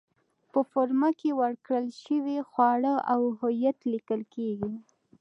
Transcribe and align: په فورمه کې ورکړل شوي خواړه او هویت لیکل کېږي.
په 0.51 0.59
فورمه 0.69 1.09
کې 1.19 1.29
ورکړل 1.41 1.87
شوي 2.03 2.37
خواړه 2.49 2.93
او 3.13 3.21
هویت 3.39 3.77
لیکل 3.93 4.21
کېږي. 4.35 4.73